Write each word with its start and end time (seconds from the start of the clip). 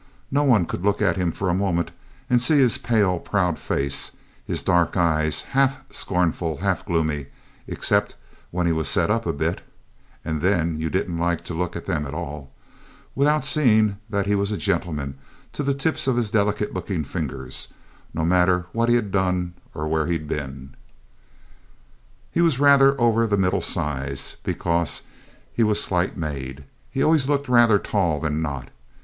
No 0.31 0.41
one 0.43 0.65
could 0.65 0.83
look 0.83 0.99
at 0.99 1.15
him 1.15 1.31
for 1.31 1.47
a 1.47 1.53
moment 1.53 1.91
and 2.27 2.41
see 2.41 2.57
his 2.57 2.79
pale, 2.79 3.19
proud 3.19 3.59
face, 3.59 4.11
his 4.47 4.63
dark 4.63 4.97
eyes 4.97 5.43
half 5.43 5.77
scornful, 5.93 6.57
half 6.57 6.83
gloomy, 6.83 7.27
except 7.67 8.15
when 8.49 8.65
he 8.65 8.71
was 8.73 8.87
set 8.87 9.11
up 9.11 9.27
a 9.27 9.31
bit 9.31 9.61
(and 10.25 10.41
then 10.41 10.79
you 10.79 10.89
didn't 10.89 11.19
like 11.19 11.43
to 11.43 11.53
look 11.53 11.75
at 11.75 11.85
them 11.85 12.07
at 12.07 12.15
all) 12.15 12.49
without 13.13 13.45
seeing 13.45 13.97
that 14.09 14.25
he 14.25 14.33
was 14.33 14.51
a 14.51 14.57
gentleman 14.57 15.19
to 15.53 15.61
the 15.61 15.71
tips 15.75 16.07
of 16.07 16.15
his 16.17 16.31
delicate 16.31 16.73
looking 16.73 17.03
fingers, 17.03 17.71
no 18.11 18.25
matter 18.25 18.65
what 18.71 18.89
he'd 18.89 19.11
done, 19.11 19.53
or 19.75 19.87
where 19.87 20.07
he'd 20.07 20.27
been. 20.27 20.73
He 22.31 22.41
was 22.41 22.59
rather 22.59 22.99
over 22.99 23.27
the 23.27 23.37
middle 23.37 23.61
size; 23.61 24.35
because 24.41 25.03
he 25.53 25.61
was 25.61 25.79
slight 25.79 26.17
made, 26.17 26.63
he 26.89 27.03
always 27.03 27.29
looked 27.29 27.47
rather 27.47 27.77
tall 27.77 28.19
than 28.19 28.41
not. 28.41 28.69